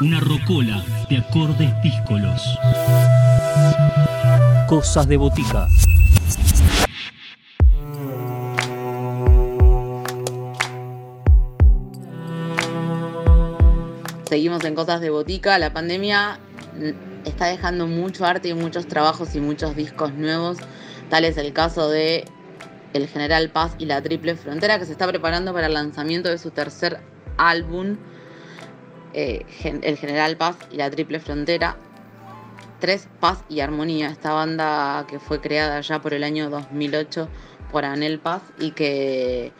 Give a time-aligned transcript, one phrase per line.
[0.00, 2.42] Una rocola de acordes díscolos.
[4.66, 5.68] Cosas de botica.
[14.28, 15.60] Seguimos en Cosas de Botica.
[15.60, 16.40] La pandemia
[17.24, 20.58] está dejando mucho arte y muchos trabajos y muchos discos nuevos.
[21.08, 22.24] Tal es el caso de
[22.94, 26.38] El General Paz y la Triple Frontera, que se está preparando para el lanzamiento de
[26.38, 26.98] su tercer
[27.36, 27.96] álbum,
[29.14, 29.46] eh,
[29.82, 31.76] El General Paz y la Triple Frontera.
[32.80, 37.28] Tres, Paz y Armonía, esta banda que fue creada ya por el año 2008
[37.72, 39.52] por Anel Paz y que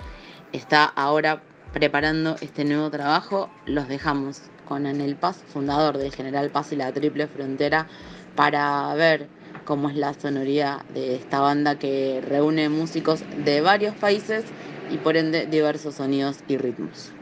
[0.53, 3.51] está ahora preparando este nuevo trabajo.
[3.67, 7.87] Los dejamos con Anel Paz, fundador del General Paz y la Triple Frontera,
[8.37, 9.29] para ver
[9.65, 14.45] cómo es la sonoridad de esta banda que reúne músicos de varios países
[14.91, 17.13] y por ende diversos sonidos y ritmos.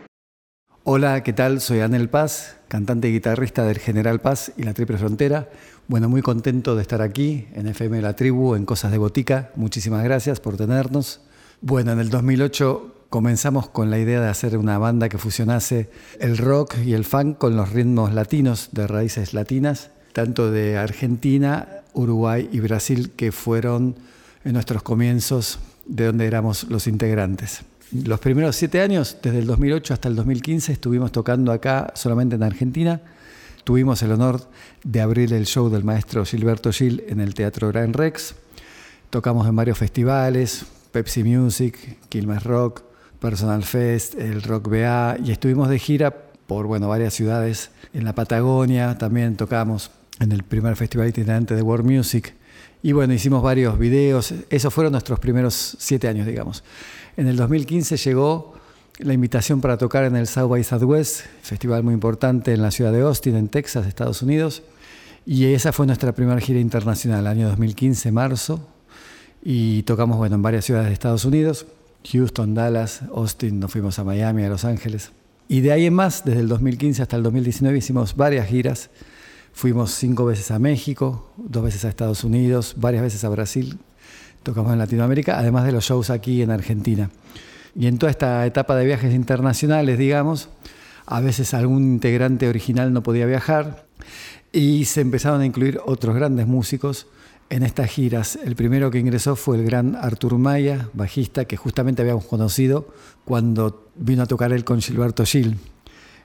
[0.85, 1.61] Hola, ¿qué tal?
[1.61, 5.49] Soy Anel Paz, cantante y guitarrista del General Paz y la Triple Frontera.
[5.87, 9.53] Bueno, muy contento de estar aquí en FM La Tribu, en Cosas de Botica.
[9.55, 11.21] Muchísimas gracias por tenernos.
[11.61, 16.37] Bueno, en el 2008 comenzamos con la idea de hacer una banda que fusionase el
[16.37, 22.49] rock y el funk con los ritmos latinos de raíces latinas, tanto de Argentina, Uruguay
[22.51, 23.95] y Brasil, que fueron
[24.45, 27.63] en nuestros comienzos de donde éramos los integrantes.
[27.93, 32.43] Los primeros siete años, desde el 2008 hasta el 2015, estuvimos tocando acá solamente en
[32.43, 33.03] Argentina.
[33.65, 34.49] Tuvimos el honor
[34.83, 38.35] de abrir el show del maestro Gilberto Gil en el Teatro Gran Rex.
[39.11, 42.83] Tocamos en varios festivales, Pepsi Music, Quilmes Rock,
[43.21, 47.73] Personal Fest, el Rock BA, y estuvimos de gira por bueno, varias ciudades.
[47.93, 52.35] En la Patagonia también tocamos en el primer festival itinerante de World Music.
[52.83, 54.35] Y bueno, hicimos varios videos.
[54.51, 56.65] Esos fueron nuestros primeros siete años, digamos.
[57.17, 58.55] En el 2015 llegó
[58.99, 62.93] la invitación para tocar en el South by Southwest, festival muy importante en la ciudad
[62.93, 64.63] de Austin, en Texas, Estados Unidos.
[65.25, 68.69] Y esa fue nuestra primera gira internacional, año 2015, marzo.
[69.43, 71.67] Y tocamos bueno, en varias ciudades de Estados Unidos.
[72.11, 75.13] Houston, Dallas, Austin, nos fuimos a Miami, a Los Ángeles.
[75.49, 78.91] Y de ahí en más, desde el 2015 hasta el 2019, hicimos varias giras.
[79.53, 83.79] Fuimos cinco veces a México, dos veces a Estados Unidos, varias veces a Brasil.
[84.43, 87.11] Tocamos en Latinoamérica, además de los shows aquí en Argentina.
[87.75, 90.49] Y en toda esta etapa de viajes internacionales, digamos,
[91.07, 93.87] a veces algún integrante original no podía viajar
[94.53, 97.07] y se empezaron a incluir otros grandes músicos
[97.51, 98.39] en estas giras.
[98.43, 102.89] El primero que ingresó fue el gran Artur Maya, bajista que justamente habíamos conocido
[103.25, 105.59] cuando vino a tocar él con Gilberto Gil.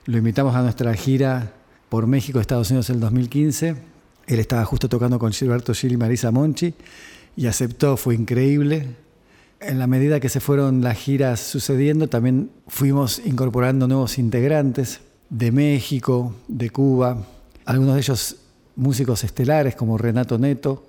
[0.06, 1.52] Lo invitamos a nuestra gira
[1.88, 3.76] por México, Estados Unidos en el 2015.
[4.26, 6.74] Él estaba justo tocando con Gilberto Gil y Marisa Monchi
[7.36, 8.96] y aceptó, fue increíble.
[9.60, 15.00] En la medida que se fueron las giras sucediendo, también fuimos incorporando nuevos integrantes
[15.30, 17.24] de México, de Cuba,
[17.64, 18.36] algunos de ellos
[18.76, 20.86] músicos estelares como Renato Neto,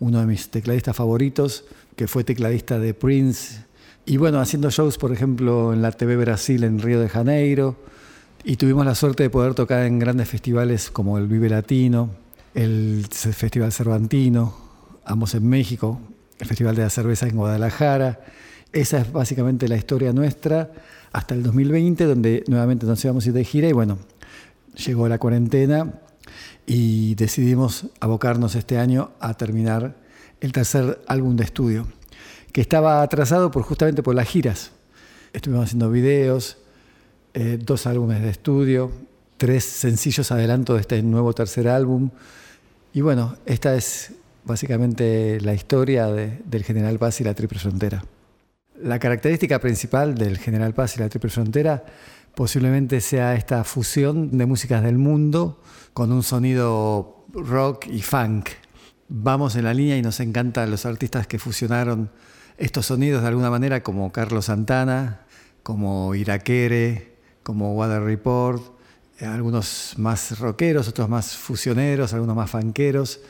[0.00, 1.64] uno de mis tecladistas favoritos,
[1.94, 3.64] que fue tecladista de Prince.
[4.06, 7.76] Y bueno, haciendo shows, por ejemplo, en la TV Brasil en Río de Janeiro.
[8.48, 12.08] Y tuvimos la suerte de poder tocar en grandes festivales como el Vive Latino,
[12.54, 14.56] el Festival Cervantino,
[15.04, 16.00] ambos en México,
[16.38, 18.20] el Festival de la Cerveza en Guadalajara.
[18.72, 20.72] Esa es básicamente la historia nuestra
[21.12, 23.98] hasta el 2020, donde nuevamente nos íbamos a ir de gira y bueno,
[24.86, 26.00] llegó la cuarentena
[26.64, 29.94] y decidimos abocarnos este año a terminar
[30.40, 31.86] el tercer álbum de estudio,
[32.52, 34.70] que estaba atrasado por, justamente por las giras.
[35.34, 36.56] Estuvimos haciendo videos,
[37.34, 38.90] eh, dos álbumes de estudio,
[39.36, 42.10] tres sencillos adelantos de este nuevo tercer álbum.
[42.92, 44.12] Y bueno, esta es
[44.44, 48.04] básicamente la historia del General Paz y la Triple Frontera.
[48.82, 51.84] La característica principal del General Paz y la Triple Frontera
[52.34, 55.60] posiblemente sea esta fusión de músicas del mundo
[55.92, 58.50] con un sonido rock y funk.
[59.08, 62.10] Vamos en la línea y nos encantan los artistas que fusionaron
[62.56, 65.22] estos sonidos de alguna manera, como Carlos Santana,
[65.62, 67.17] como Irakere,
[67.48, 68.62] como Water Report,
[69.18, 73.20] eh, algunos más rockeros, otros más fusioneros, algunos más funkeros.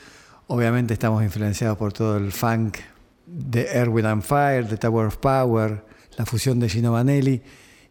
[0.48, 2.78] Obviamente estamos influenciados por todo el funk
[3.26, 5.84] de Air, and Fire, de Tower of Power,
[6.16, 7.40] la fusión de Gino Vanelli,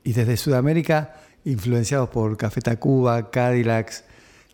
[0.04, 1.16] y desde Sudamérica
[1.46, 4.04] influenciados por Café Tacuba, Cadillacs,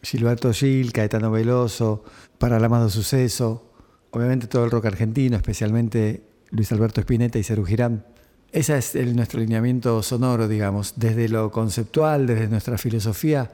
[0.04, 2.04] Gilberto Gil, Caetano Veloso,
[2.38, 3.68] Para el Amado Suceso,
[4.12, 6.22] obviamente todo el rock argentino, especialmente
[6.52, 8.13] Luis Alberto Spinetta y Cerú Girán.
[8.54, 10.94] Ese es el, nuestro lineamiento sonoro, digamos.
[10.96, 13.50] Desde lo conceptual, desde nuestra filosofía,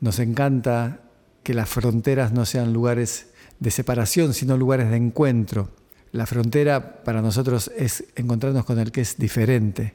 [0.00, 1.00] nos encanta
[1.42, 3.28] que las fronteras no sean lugares
[3.60, 5.70] de separación, sino lugares de encuentro.
[6.12, 9.94] La frontera para nosotros es encontrarnos con el que es diferente.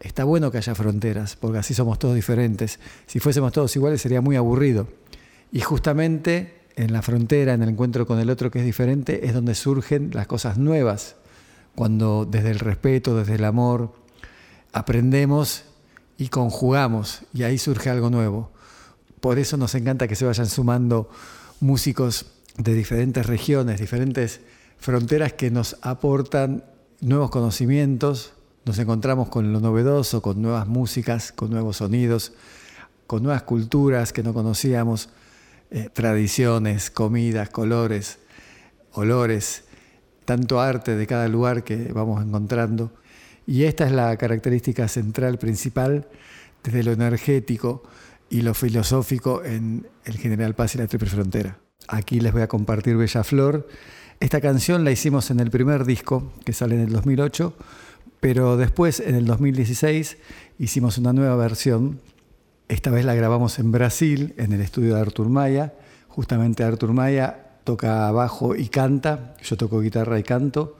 [0.00, 2.80] Está bueno que haya fronteras, porque así somos todos diferentes.
[3.06, 4.86] Si fuésemos todos iguales sería muy aburrido.
[5.50, 9.32] Y justamente en la frontera, en el encuentro con el otro que es diferente, es
[9.32, 11.16] donde surgen las cosas nuevas,
[11.74, 13.92] cuando desde el respeto, desde el amor,
[14.72, 15.64] aprendemos
[16.16, 18.50] y conjugamos, y ahí surge algo nuevo.
[19.20, 21.08] Por eso nos encanta que se vayan sumando
[21.60, 22.26] músicos
[22.56, 24.40] de diferentes regiones, diferentes
[24.78, 26.64] fronteras que nos aportan
[27.00, 28.34] nuevos conocimientos,
[28.64, 32.32] nos encontramos con lo novedoso, con nuevas músicas, con nuevos sonidos,
[33.06, 35.10] con nuevas culturas que no conocíamos,
[35.70, 38.18] eh, tradiciones, comidas, colores,
[38.92, 39.64] olores,
[40.24, 42.92] tanto arte de cada lugar que vamos encontrando.
[43.46, 46.08] Y esta es la característica central, principal,
[46.62, 47.82] desde lo energético
[48.30, 51.58] y lo filosófico en el General Paz y la Triple Frontera.
[51.88, 53.68] Aquí les voy a compartir Bella Flor.
[54.20, 57.54] Esta canción la hicimos en el primer disco que sale en el 2008,
[58.20, 60.16] pero después en el 2016
[60.58, 62.00] hicimos una nueva versión.
[62.68, 65.74] Esta vez la grabamos en Brasil, en el estudio de Artur Maya.
[66.08, 70.76] Justamente Artur Maya toca bajo y canta, yo toco guitarra y canto.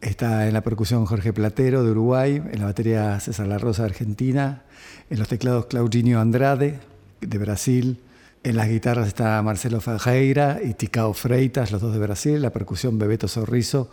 [0.00, 3.88] Está en la percusión Jorge Platero de Uruguay, en la batería César La Rosa de
[3.88, 4.62] Argentina,
[5.10, 6.78] en los teclados Claudinho Andrade
[7.20, 8.00] de Brasil,
[8.44, 12.98] en las guitarras está Marcelo Fajeira y Ticao Freitas, los dos de Brasil, la percusión
[12.98, 13.90] Bebeto Sorriso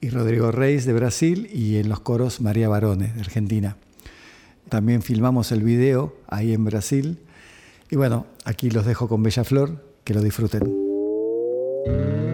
[0.00, 3.76] y Rodrigo Reis de Brasil y en los coros María Barone de Argentina.
[4.68, 7.18] También filmamos el video ahí en Brasil.
[7.90, 10.81] Y bueno, aquí los dejo con Bella Flor, que lo disfruten.
[11.84, 12.31] Música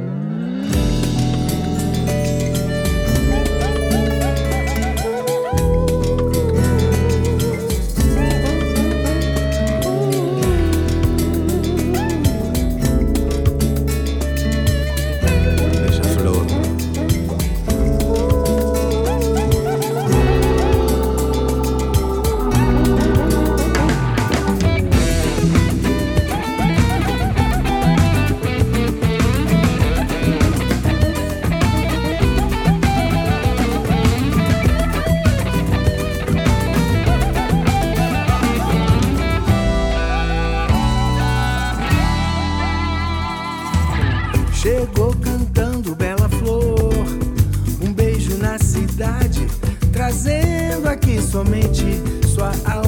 [51.39, 52.88] somente sua alma.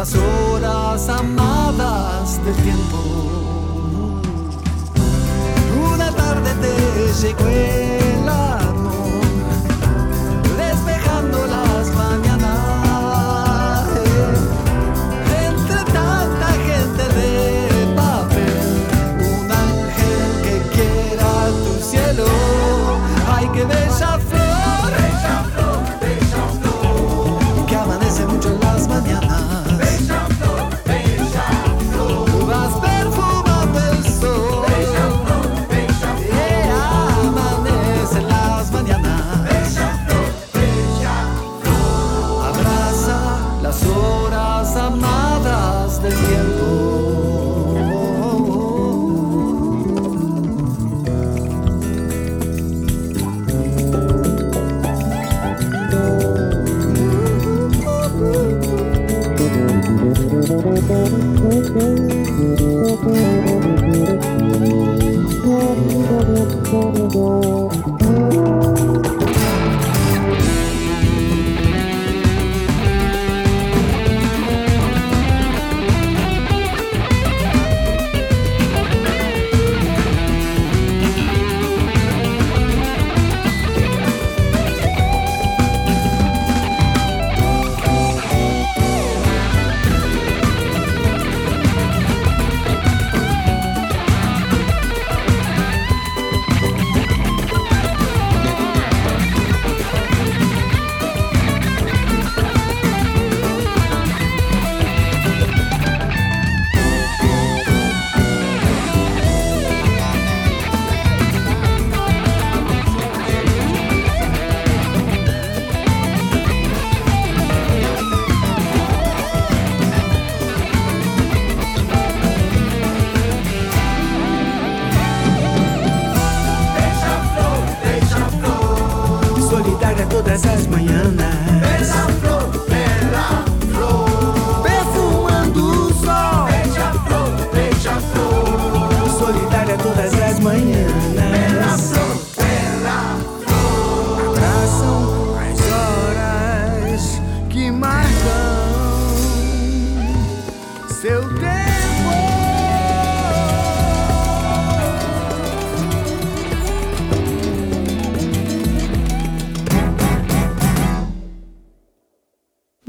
[0.00, 4.20] las horas amadas del tiempo.
[5.92, 6.72] Una tarde te
[7.20, 8.26] llegó el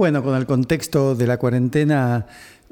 [0.01, 2.25] Bueno, con el contexto de la cuarentena,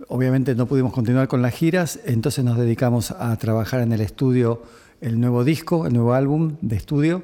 [0.07, 4.63] obviamente no pudimos continuar con las giras, entonces nos dedicamos a trabajar en el estudio
[5.00, 7.21] el nuevo disco, el nuevo álbum de estudio,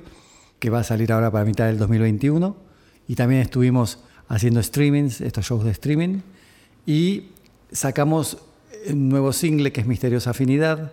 [0.59, 2.55] que va a salir ahora para mitad del 2021.
[3.07, 3.97] Y también estuvimos
[4.27, 6.19] haciendo streamings, estos shows de streaming,
[6.85, 7.29] y
[7.71, 8.37] sacamos
[8.87, 10.91] un nuevo single que es Misteriosa Afinidad,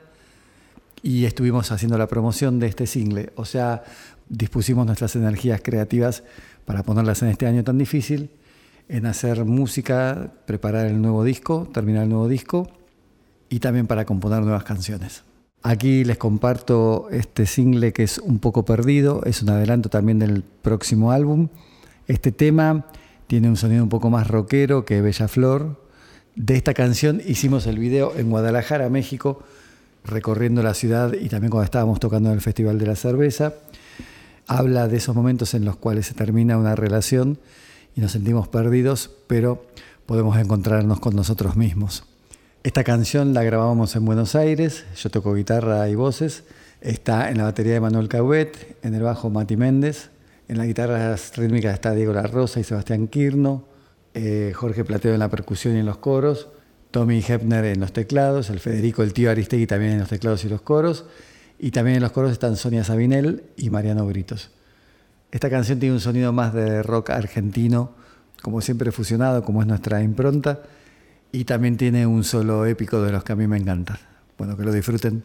[1.02, 3.31] y estuvimos haciendo la promoción de este single.
[3.37, 3.85] O sea,
[4.31, 6.23] dispusimos nuestras energías creativas
[6.64, 8.31] para ponerlas en este año tan difícil
[8.89, 12.69] en hacer música, preparar el nuevo disco, terminar el nuevo disco
[13.49, 15.25] y también para componer nuevas canciones.
[15.62, 20.43] Aquí les comparto este single que es un poco perdido, es un adelanto también del
[20.43, 21.49] próximo álbum.
[22.09, 22.87] Este tema
[23.29, 25.81] tiene un sonido un poco más rockero que Bella Flor.
[26.35, 29.45] De esta canción hicimos el video en Guadalajara, México,
[30.05, 33.55] recorriendo la ciudad y también cuando estábamos tocando en el Festival de la Cerveza.
[34.49, 37.39] Habla de esos momentos en los cuales se termina una relación
[37.95, 39.67] y nos sentimos perdidos, pero
[40.07, 42.05] podemos encontrarnos con nosotros mismos.
[42.63, 46.45] Esta canción la grabamos en Buenos Aires, yo toco guitarra y voces,
[46.81, 50.11] está en la batería de Manuel Cauet, en el bajo Mati Méndez,
[50.49, 53.65] en las guitarras rítmicas está Diego La Rosa y Sebastián Quirno,
[54.15, 56.49] eh, Jorge Plateo en la percusión y en los coros,
[56.91, 60.49] Tommy Hepner en los teclados, el Federico, el tío Aristegui también en los teclados y
[60.49, 61.07] los coros,
[61.59, 64.51] y también en los coros están Sonia Sabinel y Mariano Britos.
[65.33, 67.93] Esta canción tiene un sonido más de rock argentino,
[68.43, 70.61] como siempre fusionado, como es nuestra impronta,
[71.33, 73.97] y también tiene un solo épico de los que a mí me encantan.
[74.37, 75.25] Bueno, que lo disfruten.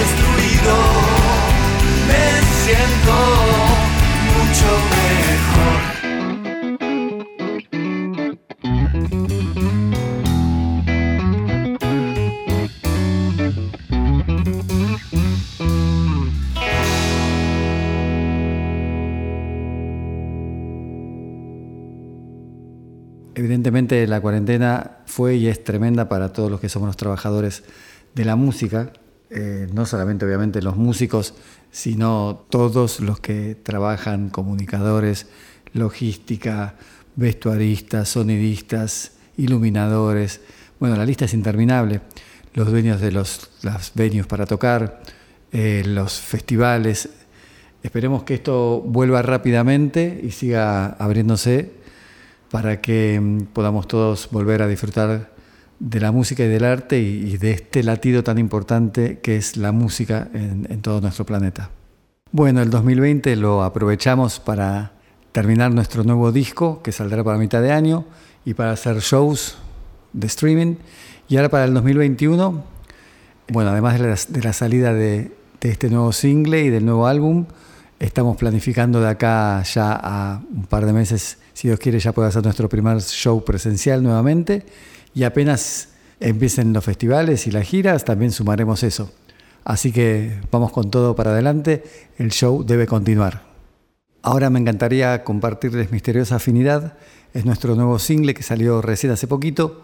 [0.00, 0.74] Destruido
[2.08, 2.24] me
[2.62, 3.16] siento
[4.30, 5.78] mucho mejor.
[23.34, 27.64] Evidentemente la cuarentena fue y es tremenda para todos los que somos los trabajadores
[28.14, 28.92] de la música,
[29.30, 31.34] eh, no solamente obviamente los músicos,
[31.70, 35.28] sino todos los que trabajan, comunicadores,
[35.72, 36.74] logística,
[37.14, 40.40] vestuaristas, sonidistas, iluminadores.
[40.80, 42.00] Bueno, la lista es interminable.
[42.54, 45.00] Los dueños de los, las venues para tocar,
[45.52, 47.08] eh, los festivales.
[47.84, 51.70] Esperemos que esto vuelva rápidamente y siga abriéndose
[52.50, 55.30] para que mm, podamos todos volver a disfrutar
[55.80, 59.72] de la música y del arte y, de este latido tan importante que es la
[59.72, 61.70] música en, todo nuestro planeta.
[62.32, 64.92] Bueno, el 2020 lo aprovechamos para
[65.32, 68.04] terminar nuestro nuevo disco que saldrá para mitad de año
[68.44, 69.56] y para hacer shows
[70.12, 70.76] de streaming.
[71.28, 72.62] Y ahora para el 2021,
[73.48, 77.46] bueno, además de la, salida de, de este nuevo single y del nuevo álbum,
[77.98, 82.28] estamos planificando de acá ya a un par de meses, si Dios quiere, ya puede
[82.28, 84.66] hacer nuestro primer show presencial nuevamente.
[85.14, 85.88] Y apenas
[86.20, 89.12] empiecen los festivales y las giras, también sumaremos eso.
[89.64, 91.84] Así que vamos con todo para adelante,
[92.18, 93.42] el show debe continuar.
[94.22, 96.94] Ahora me encantaría compartirles Misteriosa Afinidad,
[97.32, 99.82] es nuestro nuevo single que salió recién hace poquito.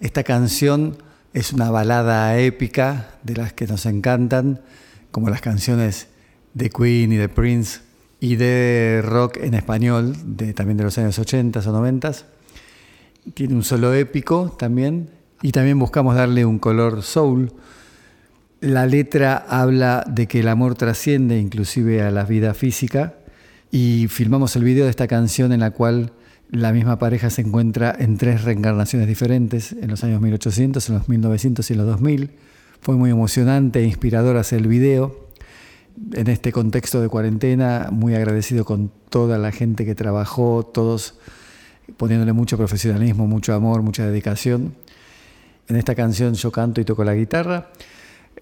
[0.00, 0.96] Esta canción
[1.32, 4.60] es una balada épica de las que nos encantan,
[5.10, 6.08] como las canciones
[6.54, 7.80] de Queen y de Prince,
[8.20, 10.14] y de rock en español,
[10.54, 12.12] también de los años 80 o 90.
[13.34, 15.08] Tiene un solo épico también,
[15.42, 17.52] y también buscamos darle un color soul.
[18.60, 23.14] La letra habla de que el amor trasciende inclusive a la vida física,
[23.70, 26.12] y filmamos el video de esta canción en la cual
[26.50, 31.08] la misma pareja se encuentra en tres reencarnaciones diferentes, en los años 1800, en los
[31.08, 32.30] 1900 y en los 2000.
[32.80, 35.28] Fue muy emocionante e inspirador hacer el video.
[36.12, 41.14] En este contexto de cuarentena, muy agradecido con toda la gente que trabajó, todos
[41.96, 44.74] poniéndole mucho profesionalismo, mucho amor, mucha dedicación.
[45.68, 47.68] En esta canción yo canto y toco la guitarra.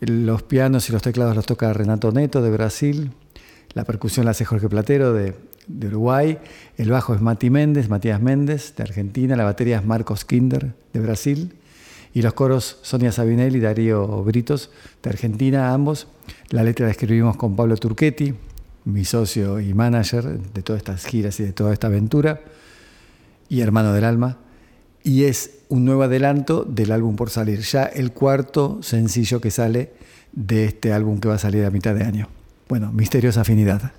[0.01, 3.13] Los pianos y los teclados los toca Renato Neto de Brasil.
[3.75, 5.35] La percusión la hace Jorge Platero de,
[5.87, 6.39] Uruguay.
[6.77, 9.37] El bajo es Mati Méndez, Matías Méndez de Argentina.
[9.37, 11.55] La batería es Marcos Kinder de Brasil.
[12.13, 14.71] Y los coros Sonia Sabinelli y Darío Britos
[15.03, 16.09] de Argentina, ambos.
[16.49, 18.35] La letra la escribimos con Pablo Turchetti,
[18.85, 22.41] mi socio y manager de todas estas giras y de toda esta aventura,
[23.51, 24.39] y hermano del alma.
[25.03, 29.93] Y es un nuevo adelanto del álbum por salir, ya el cuarto sencillo que sale
[30.33, 32.29] de este álbum que va a salir a mitad de año.
[32.69, 33.93] Bueno, Misteriosa Afinidad.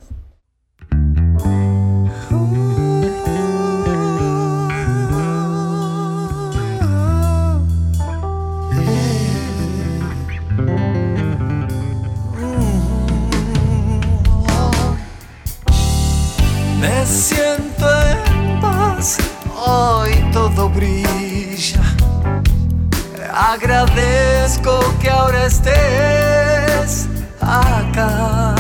[23.52, 27.10] Agradezco que ahora estés
[27.42, 28.56] acá.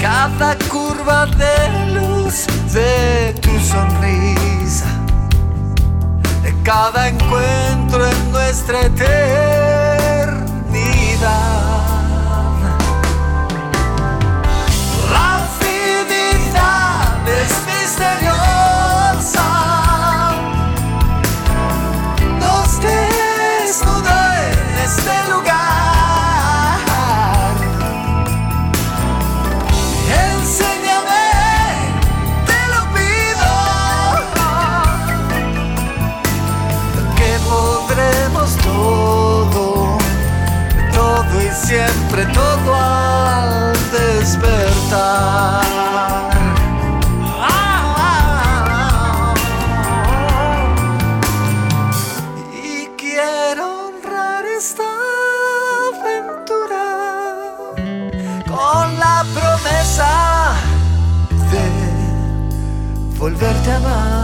[0.00, 1.56] Cada curva de
[1.92, 4.86] luz de tu sonrisa,
[6.44, 9.52] de cada encuentro en nuestra eternidad.
[52.52, 54.84] Y quiero honrar esta
[55.94, 56.84] aventura
[58.46, 60.52] con la promesa
[61.50, 64.21] de volverte a amar.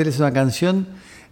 [0.00, 0.86] Compartirles una canción,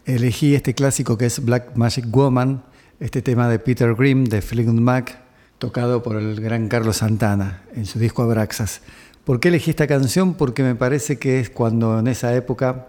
[0.04, 2.62] elegí este clásico que es Black Magic Woman,
[3.00, 5.20] este tema de Peter Grimm de Fleetwood Mac,
[5.56, 8.82] tocado por el gran Carlos Santana en su disco Abraxas.
[9.24, 10.34] ¿Por qué elegí esta canción?
[10.34, 12.88] Porque me parece que es cuando en esa época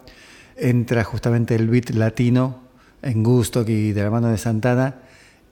[0.57, 2.59] entra justamente el beat latino
[3.01, 4.95] en Gusto y de la mano de Santana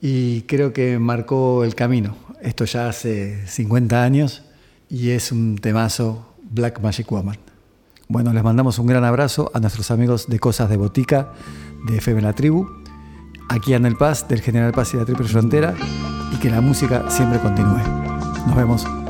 [0.02, 2.18] y creo que marcó el camino.
[2.42, 4.44] Esto ya hace 50 años
[4.90, 7.47] y es un temazo Black Magic Woman.
[8.10, 11.34] Bueno, les mandamos un gran abrazo a nuestros amigos de Cosas de Botica,
[11.88, 12.66] de FM La Tribu,
[13.50, 15.74] aquí en El Paz, del General Paz y la Triple Frontera,
[16.34, 17.82] y que la música siempre continúe.
[18.48, 19.07] Nos vemos.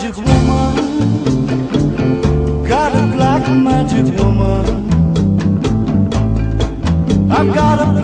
[0.00, 0.74] magic woman.
[2.68, 4.64] Got a black magic woman.
[7.32, 7.97] I've got a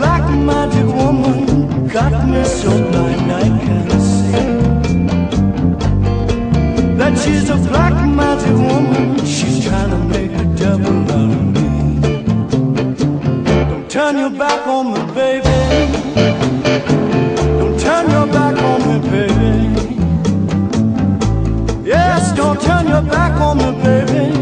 [23.02, 24.32] back on baby,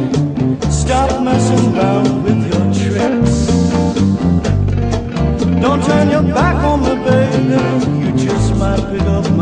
[0.71, 3.47] stop messing around with your tricks.
[5.61, 9.42] Don't turn your back on the baby, you just might pick up my.